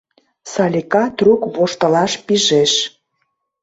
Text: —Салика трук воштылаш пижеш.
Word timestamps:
—Салика 0.51 1.03
трук 1.17 1.41
воштылаш 1.55 2.13
пижеш. 2.25 2.73